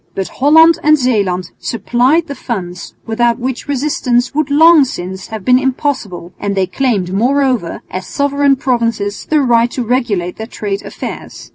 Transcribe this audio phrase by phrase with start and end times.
[0.15, 5.59] But Holland and Zeeland supplied the funds without which resistance would long since have been
[5.59, 11.49] impossible, and they claimed moreover, as sovereign provinces, the right to regulate their trade affairs.